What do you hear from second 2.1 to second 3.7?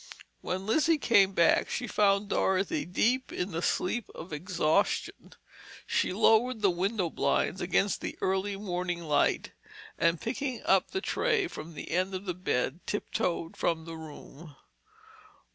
Dorothy deep in the